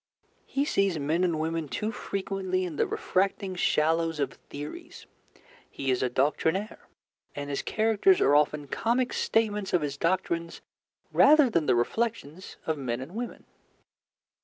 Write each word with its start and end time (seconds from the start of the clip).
He 0.47 0.65
sees 0.65 0.97
men 0.97 1.23
and 1.23 1.39
women 1.39 1.67
too 1.67 1.91
frequently 1.91 2.65
in 2.65 2.75
the 2.75 2.87
refracting 2.87 3.53
shallows 3.53 4.19
of 4.19 4.33
theories. 4.33 5.05
He 5.69 5.91
is 5.91 6.01
a 6.01 6.09
doctrinaire, 6.09 6.87
and 7.35 7.51
his 7.51 7.61
characters 7.61 8.19
are 8.19 8.35
often 8.35 8.67
comic 8.67 9.13
statements 9.13 9.73
of 9.73 9.83
his 9.83 9.97
doctrines 9.97 10.61
rather 11.13 11.51
than 11.51 11.67
the 11.67 11.75
reflections 11.75 12.57
of 12.65 12.79
men 12.79 12.99
and 12.99 13.13
women. 13.13 13.45